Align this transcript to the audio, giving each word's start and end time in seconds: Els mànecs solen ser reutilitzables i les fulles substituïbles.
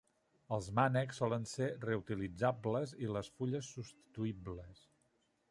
Els 0.55 0.69
mànecs 0.77 1.19
solen 1.21 1.45
ser 1.51 1.67
reutilitzables 1.83 2.95
i 3.05 3.11
les 3.19 3.31
fulles 3.37 3.71
substituïbles. 3.77 4.83